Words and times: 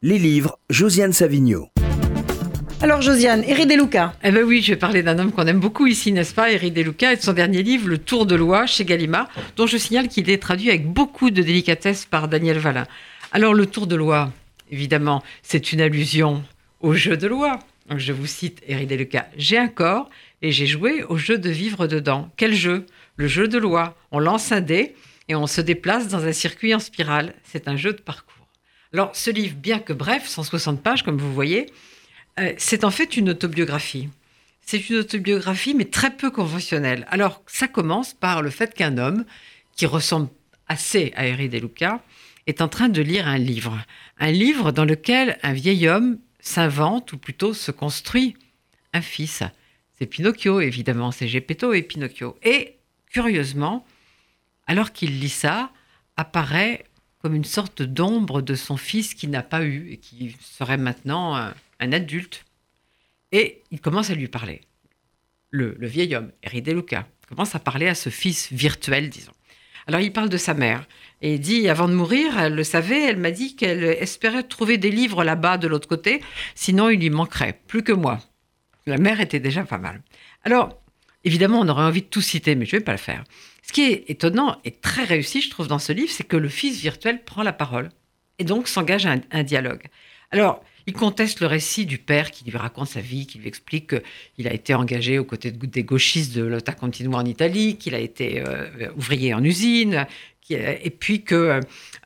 Les 0.00 0.20
livres, 0.20 0.60
Josiane 0.70 1.12
Savigno. 1.12 1.70
Alors 2.80 3.02
Josiane, 3.02 3.42
Eri 3.42 3.66
De 3.66 3.74
Luca. 3.74 4.14
Eh 4.22 4.30
ben 4.30 4.44
oui, 4.44 4.62
je 4.62 4.70
vais 4.70 4.78
parler 4.78 5.02
d'un 5.02 5.18
homme 5.18 5.32
qu'on 5.32 5.44
aime 5.48 5.58
beaucoup 5.58 5.88
ici, 5.88 6.12
n'est-ce 6.12 6.32
pas, 6.32 6.52
Eri 6.52 6.70
De 6.70 6.82
Luca, 6.82 7.12
et 7.12 7.16
de 7.16 7.20
son 7.20 7.32
dernier 7.32 7.64
livre, 7.64 7.88
Le 7.88 7.98
Tour 7.98 8.24
de 8.24 8.36
Loi, 8.36 8.64
chez 8.66 8.84
Gallimard, 8.84 9.28
dont 9.56 9.66
je 9.66 9.76
signale 9.76 10.06
qu'il 10.06 10.30
est 10.30 10.40
traduit 10.40 10.68
avec 10.68 10.86
beaucoup 10.86 11.30
de 11.30 11.42
délicatesse 11.42 12.04
par 12.04 12.28
Daniel 12.28 12.58
Valin. 12.58 12.86
Alors 13.32 13.54
le 13.54 13.66
Tour 13.66 13.88
de 13.88 13.96
Loi, 13.96 14.32
évidemment, 14.70 15.24
c'est 15.42 15.72
une 15.72 15.80
allusion 15.80 16.44
au 16.78 16.94
jeu 16.94 17.16
de 17.16 17.26
loi. 17.26 17.58
Donc, 17.90 17.98
je 17.98 18.12
vous 18.12 18.26
cite 18.26 18.62
Eri 18.68 18.86
De 18.86 18.94
Luca. 18.94 19.26
J'ai 19.36 19.58
un 19.58 19.66
corps 19.66 20.08
et 20.42 20.52
j'ai 20.52 20.66
joué 20.66 21.02
au 21.08 21.16
jeu 21.16 21.38
de 21.38 21.50
vivre 21.50 21.88
dedans. 21.88 22.30
Quel 22.36 22.54
jeu 22.54 22.86
Le 23.16 23.26
jeu 23.26 23.48
de 23.48 23.58
loi. 23.58 23.96
On 24.12 24.20
lance 24.20 24.52
un 24.52 24.60
dé 24.60 24.94
et 25.28 25.34
on 25.34 25.48
se 25.48 25.60
déplace 25.60 26.06
dans 26.06 26.24
un 26.24 26.32
circuit 26.32 26.72
en 26.72 26.78
spirale. 26.78 27.34
C'est 27.42 27.66
un 27.66 27.76
jeu 27.76 27.94
de 27.94 28.00
parcours. 28.00 28.37
Alors, 28.92 29.14
ce 29.14 29.30
livre, 29.30 29.56
bien 29.56 29.78
que 29.80 29.92
bref, 29.92 30.26
160 30.26 30.82
pages, 30.82 31.02
comme 31.02 31.18
vous 31.18 31.32
voyez, 31.32 31.66
euh, 32.40 32.52
c'est 32.56 32.84
en 32.84 32.90
fait 32.90 33.16
une 33.16 33.30
autobiographie. 33.30 34.08
C'est 34.60 34.88
une 34.88 34.96
autobiographie, 34.96 35.74
mais 35.74 35.84
très 35.84 36.10
peu 36.10 36.30
conventionnelle. 36.30 37.06
Alors, 37.10 37.42
ça 37.46 37.68
commence 37.68 38.14
par 38.14 38.42
le 38.42 38.50
fait 38.50 38.74
qu'un 38.74 38.96
homme, 38.96 39.24
qui 39.76 39.86
ressemble 39.86 40.28
assez 40.68 41.12
à 41.16 41.26
Eri 41.26 41.48
De 41.48 41.58
Luca, 41.58 42.02
est 42.46 42.62
en 42.62 42.68
train 42.68 42.88
de 42.88 43.02
lire 43.02 43.28
un 43.28 43.38
livre. 43.38 43.78
Un 44.18 44.30
livre 44.30 44.72
dans 44.72 44.86
lequel 44.86 45.38
un 45.42 45.52
vieil 45.52 45.86
homme 45.88 46.18
s'invente, 46.40 47.12
ou 47.12 47.18
plutôt 47.18 47.52
se 47.52 47.70
construit, 47.70 48.36
un 48.94 49.02
fils. 49.02 49.42
C'est 49.98 50.06
Pinocchio, 50.06 50.60
évidemment, 50.60 51.10
c'est 51.10 51.28
Geppetto 51.28 51.74
et 51.74 51.82
Pinocchio. 51.82 52.38
Et, 52.42 52.76
curieusement, 53.10 53.84
alors 54.66 54.92
qu'il 54.92 55.20
lit 55.20 55.28
ça, 55.28 55.72
apparaît 56.16 56.84
comme 57.20 57.34
une 57.34 57.44
sorte 57.44 57.82
d'ombre 57.82 58.42
de 58.42 58.54
son 58.54 58.76
fils 58.76 59.14
qui 59.14 59.28
n'a 59.28 59.42
pas 59.42 59.64
eu 59.64 59.90
et 59.90 59.96
qui 59.96 60.36
serait 60.40 60.76
maintenant 60.76 61.36
un, 61.36 61.92
adulte. 61.92 62.44
Et 63.32 63.62
il 63.70 63.80
commence 63.80 64.10
à 64.10 64.14
lui 64.14 64.28
parler. 64.28 64.60
Le, 65.50 65.76
vieil 65.80 66.14
homme, 66.14 66.30
Eri 66.42 66.62
De 66.62 66.72
Luca, 66.72 67.06
commence 67.28 67.54
à 67.54 67.58
parler 67.58 67.88
à 67.88 67.94
ce 67.94 68.10
fils 68.10 68.52
virtuel, 68.52 69.10
disons. 69.10 69.32
Alors 69.86 70.00
il 70.00 70.12
parle 70.12 70.28
de 70.28 70.36
sa 70.36 70.52
mère 70.52 70.86
et 71.22 71.38
dit 71.38 71.68
avant 71.68 71.88
de 71.88 71.94
mourir, 71.94 72.38
elle 72.38 72.54
le 72.54 72.64
savait, 72.64 73.04
elle 73.04 73.16
m'a 73.16 73.30
dit 73.30 73.56
qu'elle 73.56 73.84
espérait 73.84 74.42
trouver 74.42 74.76
des 74.76 74.90
livres 74.90 75.24
là-bas 75.24 75.56
de 75.56 75.66
l'autre 75.66 75.88
côté, 75.88 76.22
sinon 76.54 76.90
il 76.90 77.00
lui 77.00 77.08
manquerait 77.08 77.58
plus 77.66 77.82
que 77.82 77.92
moi. 77.92 78.20
La 78.86 78.98
mère 78.98 79.20
était 79.20 79.40
déjà 79.40 79.64
pas 79.64 79.78
mal. 79.78 80.02
Alors 80.44 80.78
évidemment, 81.24 81.60
on 81.60 81.68
aurait 81.68 81.84
envie 81.84 82.02
de 82.02 82.06
tout 82.06 82.20
citer, 82.20 82.54
mais 82.54 82.66
je 82.66 82.76
ne 82.76 82.80
vais 82.80 82.84
pas 82.84 82.92
le 82.92 82.98
faire. 82.98 83.24
Ce 83.62 83.72
qui 83.72 83.82
est 83.82 84.04
étonnant 84.08 84.56
et 84.64 84.70
très 84.70 85.04
réussi, 85.04 85.42
je 85.42 85.50
trouve, 85.50 85.68
dans 85.68 85.78
ce 85.78 85.92
livre, 85.92 86.10
c'est 86.10 86.26
que 86.26 86.36
le 86.36 86.48
fils 86.48 86.80
virtuel 86.80 87.22
prend 87.24 87.42
la 87.42 87.52
parole 87.52 87.90
et 88.38 88.44
donc 88.44 88.68
s'engage 88.68 89.06
à 89.06 89.16
un, 89.30 89.42
dialogue. 89.42 89.82
Alors, 90.30 90.64
il 90.86 90.94
conteste 90.94 91.40
le 91.40 91.46
récit 91.46 91.84
du 91.84 91.98
père 91.98 92.30
qui 92.30 92.44
lui 92.44 92.56
raconte 92.56 92.88
sa 92.88 93.00
vie, 93.00 93.26
qui 93.26 93.38
lui 93.38 93.48
explique 93.48 93.94
qu'il 94.34 94.48
a 94.48 94.54
été 94.54 94.72
engagé 94.72 95.18
aux 95.18 95.24
côtés 95.24 95.50
des 95.50 95.82
gauchistes 95.82 96.34
de 96.34 96.42
l'Ota 96.42 96.72
Continua 96.72 97.18
en 97.18 97.24
Italie, 97.26 97.76
qu'il 97.76 97.94
a 97.94 97.98
été 97.98 98.40
euh, 98.40 98.90
ouvrier 98.96 99.34
en 99.34 99.44
usine, 99.44 100.06
et 100.50 100.90
puis 100.90 101.24
que 101.24 101.60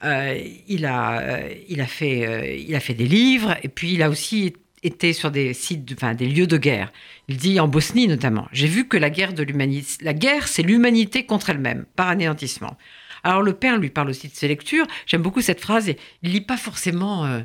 euh, 0.04 0.44
il, 0.66 0.84
a, 0.86 1.86
fait, 1.86 2.26
euh, 2.26 2.56
il 2.56 2.74
a 2.74 2.80
fait 2.80 2.94
des 2.94 3.06
livres, 3.06 3.56
et 3.62 3.68
puis 3.68 3.92
il 3.94 4.02
a 4.02 4.10
aussi 4.10 4.54
été 4.82 5.12
sur 5.12 5.30
des 5.30 5.54
sites, 5.54 5.92
enfin 5.92 6.14
des 6.14 6.26
lieux 6.26 6.46
de 6.46 6.56
guerre. 6.56 6.92
Il 7.28 7.36
dit 7.36 7.60
en 7.60 7.68
Bosnie 7.68 8.08
notamment, 8.08 8.48
j'ai 8.52 8.66
vu 8.66 8.88
que 8.88 8.96
la 8.96 9.10
guerre 9.10 9.32
de 9.32 9.42
l'humanité, 9.42 10.04
la 10.04 10.14
guerre, 10.14 10.48
c'est 10.48 10.62
l'humanité 10.62 11.24
contre 11.24 11.50
elle-même, 11.50 11.86
par 11.96 12.08
anéantissement. 12.08 12.76
Alors 13.24 13.42
le 13.42 13.52
père 13.52 13.78
lui 13.78 13.90
parle 13.90 14.10
aussi 14.10 14.28
de 14.28 14.34
ses 14.34 14.48
lectures. 14.48 14.86
J'aime 15.06 15.22
beaucoup 15.22 15.40
cette 15.40 15.60
phrase. 15.60 15.88
Et 15.88 15.96
il 16.22 16.32
lit 16.32 16.40
pas 16.40 16.56
forcément 16.56 17.24
euh, 17.24 17.40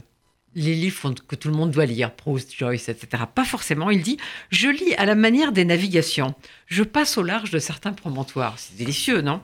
les 0.56 0.74
livres 0.74 1.14
que 1.28 1.36
tout 1.36 1.50
le 1.50 1.54
monde 1.54 1.72
doit 1.72 1.86
lire, 1.86 2.12
Proust, 2.14 2.56
Joyce, 2.56 2.90
etc. 2.90 3.24
Pas 3.34 3.46
forcément. 3.46 3.90
Il 3.90 4.02
dit 4.02 4.18
je 4.50 4.70
lis 4.70 4.96
à 4.96 5.06
la 5.06 5.16
manière 5.16 5.52
des 5.52 5.66
navigations. 5.66 6.34
Je 6.66 6.84
passe 6.84 7.18
au 7.18 7.24
large 7.24 7.52
de 7.52 7.60
certains 7.60 7.94
promontoires. 7.94 8.56
C'est 8.58 8.76
délicieux, 8.76 9.22
non? 9.22 9.42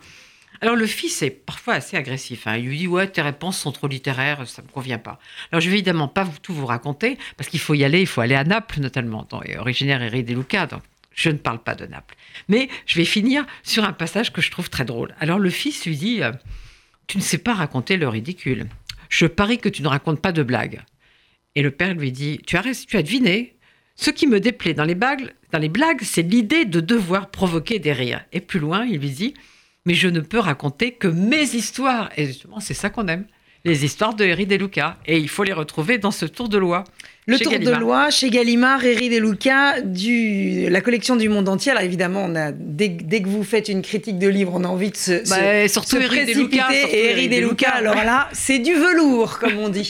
Alors 0.64 0.78
le 0.78 0.88
fils 0.88 1.22
est 1.22 1.30
parfois 1.30 1.74
assez 1.74 1.98
agressif. 1.98 2.48
Hein. 2.48 2.56
Il 2.56 2.70
lui 2.70 2.78
dit 2.78 2.88
ouais 2.88 3.06
tes 3.06 3.22
réponses 3.22 3.58
sont 3.60 3.74
trop 3.74 3.90
littéraires, 3.90 4.48
ça 4.48 4.62
me 4.62 4.70
convient 4.70 4.98
pas. 4.98 5.20
Alors 5.52 5.60
je 5.60 5.68
vais 5.68 5.76
évidemment 5.76 6.08
pas 6.08 6.26
tout 6.42 6.54
vous 6.54 6.66
raconter 6.66 7.18
parce 7.36 7.50
qu'il 7.50 7.60
faut 7.60 7.74
y 7.74 7.84
aller, 7.84 8.00
il 8.00 8.08
faut 8.08 8.22
aller 8.22 8.36
à 8.36 8.46
Naples 8.46 8.80
notamment, 8.80 9.28
dont 9.30 9.42
est 9.42 9.58
originaire 9.58 10.02
Eri 10.02 10.24
De 10.24 10.34
Luca, 10.34 10.66
donc 10.66 10.82
je 11.14 11.30
ne 11.32 11.36
parle 11.36 11.62
pas 11.62 11.76
de 11.76 11.86
Naples. 11.86 12.16
Mais 12.48 12.70
je 12.86 12.96
vais 12.96 13.04
finir 13.04 13.46
sur 13.64 13.84
un 13.84 13.92
passage 13.92 14.32
que 14.32 14.42
je 14.42 14.52
trouve 14.52 14.70
très 14.70 14.86
drôle. 14.86 15.14
Alors 15.20 15.38
le 15.38 15.50
fils 15.50 15.86
lui 15.86 15.98
dit 15.98 16.22
tu 17.08 17.18
ne 17.18 17.22
sais 17.22 17.40
pas 17.40 17.54
raconter 17.54 17.98
le 17.98 18.08
ridicule. 18.08 18.68
Je 19.10 19.26
parie 19.26 19.58
que 19.58 19.68
tu 19.68 19.84
ne 19.84 19.90
racontes 19.90 20.22
pas 20.22 20.32
de 20.32 20.44
blagues. 20.44 20.80
Et 21.56 21.62
le 21.62 21.72
père 21.72 21.94
lui 21.94 22.14
dit 22.14 22.40
tu 22.48 22.56
as 22.56 22.86
tu 22.88 22.96
as 22.96 23.04
deviné. 23.04 23.58
Ce 23.98 24.12
qui 24.12 24.28
me 24.28 24.40
déplaît 24.40 24.74
dans 24.74 24.86
les 24.86 24.96
dans 24.96 25.60
les 25.60 25.68
blagues, 25.68 26.04
c'est 26.04 26.22
l'idée 26.22 26.64
de 26.64 26.80
devoir 26.80 27.32
provoquer 27.32 27.80
des 27.80 27.92
rires. 27.92 28.24
Et 28.32 28.40
plus 28.40 28.62
loin, 28.62 28.86
il 28.86 29.02
lui 29.02 29.10
dit 29.10 29.34
mais 29.86 29.94
je 29.94 30.08
ne 30.08 30.22
peux 30.22 30.40
raconter 30.40 30.92
que 30.92 31.08
mes 31.08 31.56
histoires. 31.56 32.10
Et 32.18 32.26
justement, 32.26 32.60
c'est 32.60 32.74
ça 32.74 32.90
qu'on 32.90 33.08
aime. 33.08 33.26
Les 33.66 33.86
histoires 33.86 34.14
de 34.14 34.26
Eri 34.26 34.46
De 34.46 34.56
Luca. 34.56 34.98
Et 35.06 35.18
il 35.18 35.30
faut 35.30 35.44
les 35.44 35.54
retrouver 35.54 35.98
dans 35.98 36.12
ce 36.12 36.26
tour 36.26 36.50
de 36.50 36.58
loi. 36.58 36.84
Le 37.26 37.40
tour 37.40 37.54
Gallimard. 37.54 37.76
de 37.76 37.80
loi 37.80 38.10
chez 38.10 38.30
Gallimard, 38.30 38.84
Eri 38.84 39.10
De 39.10 39.18
Luca, 39.18 39.80
du, 39.80 40.68
la 40.70 40.82
collection 40.82 41.16
du 41.16 41.30
monde 41.30 41.48
entier. 41.48 41.72
Alors 41.72 41.84
évidemment, 41.84 42.26
on 42.28 42.36
a, 42.36 42.52
dès, 42.52 42.90
dès, 42.90 43.22
que 43.22 43.30
vous 43.30 43.46
faites 43.46 43.70
une 43.70 43.82
critique 43.82 44.20
de 44.20 44.28
livre, 44.28 44.52
on 44.54 44.66
a 44.66 44.68
envie 44.68 44.92
de 44.92 44.98
se, 44.98 45.30
bah, 45.30 45.68
se, 45.68 45.72
surtout 45.72 46.02
se 46.02 46.08
précipiter. 46.08 46.60
Et 46.92 47.12
Eri 47.12 47.30
De 47.30 47.48
Luca, 47.48 47.70
alors 47.70 47.96
là, 47.96 48.28
c'est 48.34 48.60
du 48.60 48.74
velours, 48.74 49.40
comme 49.40 49.58
on 49.60 49.70
dit. 49.70 49.90